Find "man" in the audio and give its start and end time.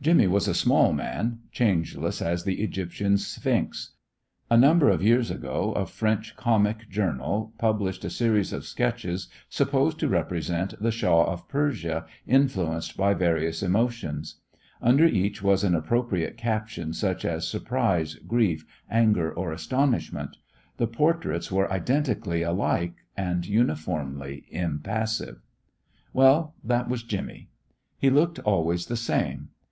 0.92-1.38